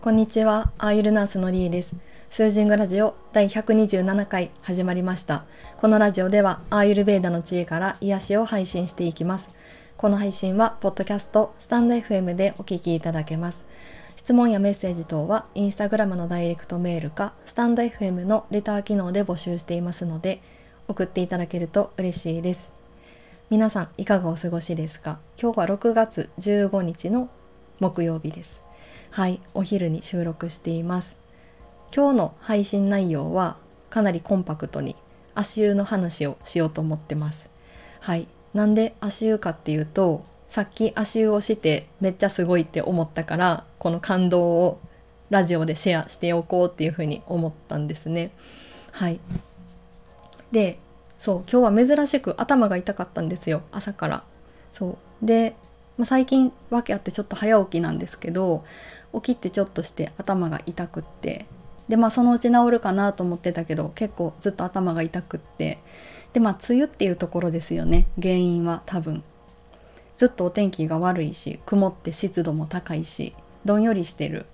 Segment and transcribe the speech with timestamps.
[0.00, 1.96] こんにちは、アーユルナースのりえです。
[2.30, 5.46] スージングラジオ第127回始まりました。
[5.78, 9.50] このラジオではアーユルベーダの知恵から癒しを配信していきます。
[9.96, 13.66] この配信は、ポッドキャスト、スタンド FM でお聞きいただけます。
[14.14, 20.40] 質問やメッセージ等は、インスタグラムのダイレクトメールか、スタンド FM のレター機能で募集していますので、
[20.86, 22.83] 送っていただけると嬉しいです。
[23.50, 25.18] 皆さん、いかがお過ごしですか？
[25.40, 27.28] 今日は6月15日の
[27.78, 28.62] 木曜日です。
[29.10, 31.18] はい、お昼に収録しています。
[31.94, 33.58] 今日の配信内容は
[33.90, 34.96] かなりコンパクトに
[35.34, 37.50] 足湯の話をしようと思ってます。
[38.00, 38.28] はい。
[38.54, 44.80] なんで足湯かっていうと、さっき足湯をしてめっちゃすごいって思ったから、この感動を
[45.28, 48.30] ラジオでシェアしておこうっていうふうに思ったんですね。
[48.90, 49.20] はい。
[50.50, 50.78] で、
[51.24, 54.24] そう、今日は珍しく頭が痛かったんですよ、朝から。
[54.70, 55.26] そう。
[55.26, 55.56] で、
[55.96, 58.62] まあ、最近訳あってちょっと早起きなんですけど、
[59.14, 61.46] 起きてちょっとして頭が痛くって、
[61.88, 65.78] でまあそのうち治るかなと思ってたけど結構ずっと頭が痛くって
[66.32, 69.22] でまあ梅雨っていうところですよね原因は多分
[70.16, 73.34] ずっとお天気が悪いし曇って湿度も高いし
[73.64, 74.46] どんよりしてる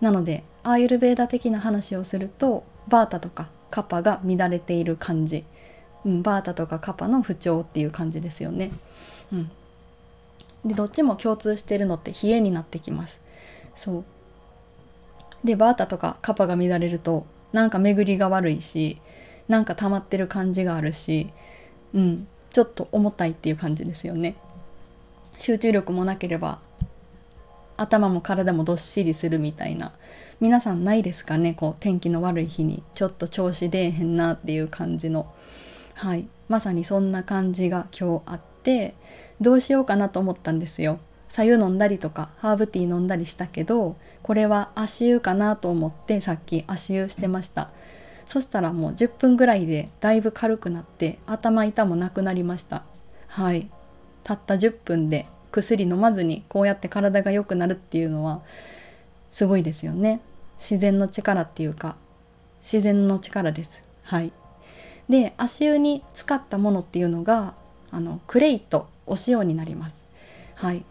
[0.00, 5.44] なのでアーユルベーダ的な話をするとバータとかカパが乱れている感じ、
[6.04, 8.70] うん、バータとかカパの不調っていう感じですよね、
[9.32, 9.50] うん、
[10.64, 13.20] でどっちも共通してるのって冷えになってきます。
[13.74, 14.04] そう。
[15.44, 18.98] でバータとかカパが乱れるとなんか巡りが悪いし
[19.48, 21.30] なんか溜まってる感じがあるし
[21.92, 22.26] うん。
[22.50, 24.36] ちょっと重たいっていう感じですよね。
[25.38, 26.60] 集中力もなければ
[27.76, 29.90] 頭も体もどっしりするみたいな。
[30.38, 31.54] 皆さんないですかね？
[31.54, 32.84] こう天気の悪い日に。
[32.94, 35.34] ちょっと調子出えへんなっていう感じの。
[35.94, 36.26] はい。
[36.48, 38.94] まさにそんな感じが今日あって
[39.40, 40.98] どうしようかなと思ったんですよ。
[41.28, 47.70] 白湯飲んだりとかハーブティー飲んだりしたけどこれは足湯かなと思ってさっき足湯してました。
[48.26, 52.84] そしたらもう10分ぐらいでだいぶ軽くなって頭痛もなくなりました。
[53.28, 53.68] はい。
[54.22, 58.42] たった10分で薬飲まずにこうやって体が良くなるっていうのは
[59.30, 60.20] すごいですよね。
[60.58, 61.96] 自然の力っていうか
[62.60, 63.84] 自然の力です。
[64.02, 64.32] はい。
[65.08, 67.54] で足湯に使ったものっていうのが
[67.90, 70.04] あのクレイとお塩になります。
[70.54, 70.84] はい。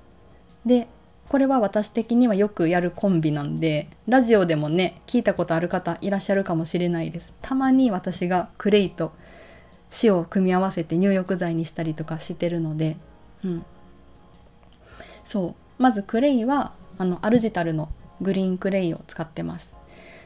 [0.65, 0.87] で
[1.29, 7.33] これは私的にはよくやるコンビなんでラジオでもね聞いたことある方いらっしゃるかもしれないです。
[7.41, 9.11] たまに私がクレイと
[10.03, 12.97] 塩を組み合わせて入浴剤にしたりとかしてるので
[13.43, 13.65] うん。
[15.23, 15.55] そう。
[15.81, 17.89] まずクレイはあのアルジタルの
[18.21, 19.75] グリーンクレイを使ってます。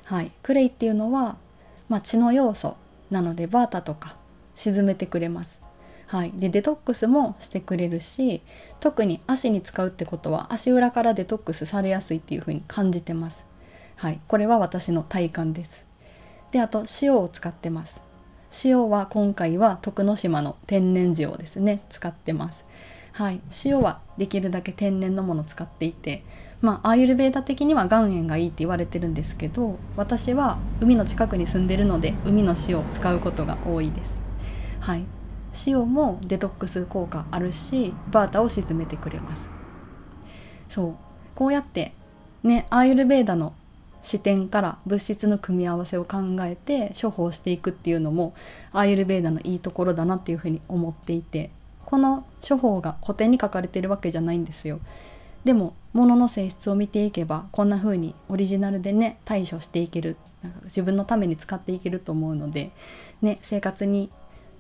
[0.06, 0.32] はい。
[0.44, 1.38] クレイっていうのは、
[1.90, 2.76] まあ、血の要素
[3.10, 4.18] なのでバータとか
[4.56, 5.68] 沈めてくれます
[6.08, 8.42] はい、でデトックスもしてくれるし
[8.80, 13.46] 特に足に使うってことは足裏からデトックスされやすいっていう風に感じてます。
[13.98, 15.86] はい、これは私の体感です。
[16.52, 18.04] であと塩を使ってます。
[18.64, 22.64] 塩は今回は徳之島の天然塩ですね使ってます。
[23.18, 26.24] はい、塩はできるだけ天然のものを使っていて
[26.62, 34.22] まあアーユルベーダ的には岩塩がいいって言われてるんですけど私は海の近くに住んでるので海の塩を使うことが多いです。
[34.82, 35.06] はい、
[35.66, 39.50] 塩もデトックス効果あるしバータを沈めてくれます。
[40.70, 40.96] そう。
[41.34, 41.94] こうやって
[42.44, 43.54] ねアーユルベーダの
[44.04, 48.36] 視点から物質の組み合わせを考えて処方していくっていうのも
[48.74, 51.50] アーユルベーダのいいところだなっていうふうに思っていて。
[51.88, 54.82] この処方が古典に書かれてるわけじゃないんですよ
[55.46, 62.72] でも物の性質を見ていけばこんな風にオリジナルでね対処していけるなんか自分のために使っていけると思うので、
[63.22, 64.12] ね、生活に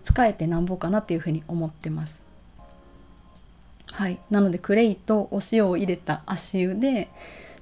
[0.03, 2.23] 使えてなんぼかなっていうふうに思ってます。
[3.91, 7.09] はい、なのでクレイとお塩を入れた足湯で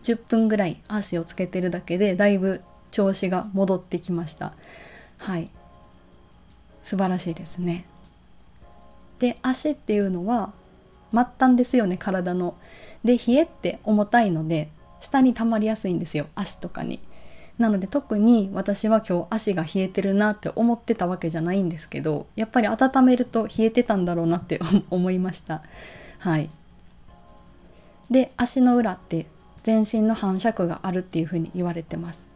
[0.03, 2.61] 10分ぐらい足をつけてるだけでだいぶ
[2.91, 4.53] 調子が戻ってきました。
[5.17, 5.49] はい
[6.83, 7.85] 素晴らしいですね。
[9.19, 10.51] で足っていうのは
[11.12, 12.56] 末端ですよね体の。
[13.03, 14.69] で冷えって重たいので
[15.00, 17.00] 下に溜まりやすいんですよ足とかに。
[17.57, 24.59] なので特に私は今日足が冷えてるなって思ってたわけじゃないんですけどやっぱり温めると冷えてたんだろうなって
[24.89, 25.61] 思いました
[26.19, 26.50] はい
[28.11, 29.25] で足の裏って
[29.63, 32.27] 全身の反射区があるっていうふうに言われてます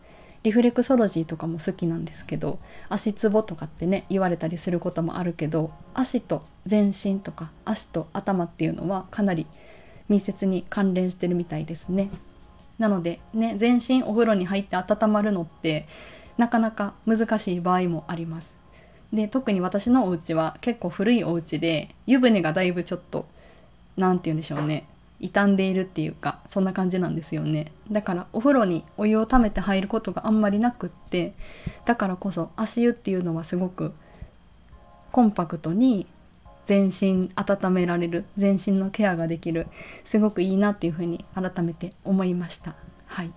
[0.44, 9.48] リフレクソロジーとかも好きなんですけど足つぼとかってね言われたりすることもあるけど足と全身とか足と頭っていうのはかなり
[10.08, 12.10] 密接に関連してるみたいですね。
[12.78, 15.86] なのでね全身お風呂に入って温まるのって
[16.38, 18.58] なかなか難しい場合もあります。
[19.12, 23.28] で特に私のお家は結構古いお家で湯船がだいぶちょっと
[23.98, 24.86] 何て言うんでしょうね。
[25.22, 27.72] 傷んでいるっていうかそんな感じなんですよね。
[27.92, 31.34] だからお風呂にお湯をためて入ることがあんまりなくって
[31.86, 33.94] だからこそ足湯っていうのはすごく
[35.12, 36.06] コンパクトに
[36.64, 39.68] 全身温められる全身のケアができる
[40.04, 42.76] すごくいいなっていうふうに改めて思いました。
[43.08, 43.32] はい。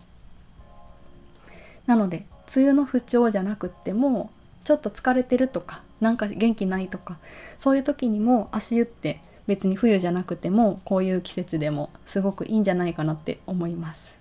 [1.86, 4.30] なので梅雨の不調じゃなくっても
[4.64, 7.18] ちょっと疲れてるとかなんか元気ないとか
[7.58, 14.18] そういう時にも足湯って別に冬じゃなくてもこういう季節でもすごくいいんじゃないかなって思います。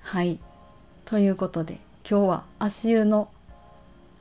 [0.00, 0.38] はい
[1.04, 1.78] ということで
[2.08, 3.28] 今日は足湯の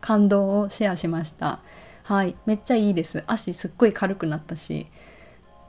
[0.01, 1.59] 感動をシェアしました。
[2.03, 4.85] はいめっちゃいいです足すっごい軽くなったし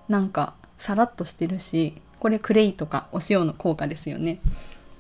[0.09, 4.41] なんかさらっとしてるしこれクレイとかお塩の効果ですよね。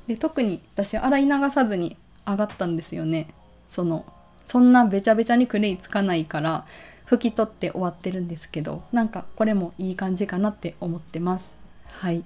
[0.06, 1.96] で特に私洗い流さずに
[2.26, 3.28] 上がったんですよね。
[3.68, 4.06] その
[4.44, 6.64] そんなべちゃべちゃにクレイつかないから
[7.06, 11.56] 拭き取って終わってるんですけどなんかこれもいい感じかなって思ってます。
[11.88, 12.24] はい。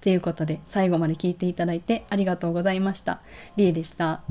[0.00, 3.20] ということで最後まで聞いていただいてありがとうございました。
[3.56, 4.22] りえでした。